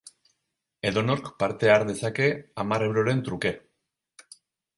Edonork 0.91 1.29
parte 1.43 1.69
har 1.73 1.85
dezake 1.89 2.31
hamar 2.65 2.87
euroren 2.87 3.23
truke. 3.29 3.53